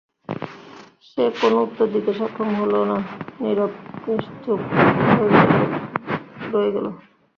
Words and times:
সে 1.07 1.23
কোন 1.39 1.53
উত্তর 1.65 1.87
দিতে 1.93 2.11
সক্ষম 2.13 2.49
হল 2.55 2.73
না, 2.83 2.97
নীরব-নিচ্ছুপ 3.41 4.59
হয়ে 5.09 5.29
রয়ে 6.53 6.71
গেল। 6.75 6.87